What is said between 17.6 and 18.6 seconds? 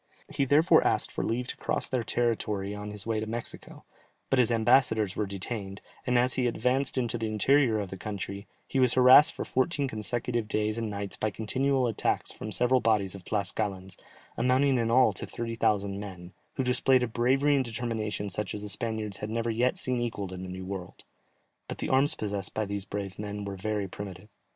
determination such